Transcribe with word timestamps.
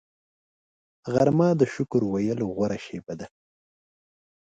غرمه 1.13 1.49
د 1.59 1.61
شکر 1.73 2.01
ویلو 2.11 2.47
غوره 2.55 2.77
شیبه 2.85 3.13
ده 3.19 3.27